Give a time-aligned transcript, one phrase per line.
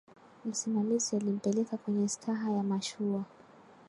[0.45, 3.23] msimamizi alimpeleka kwenye staha ya mashua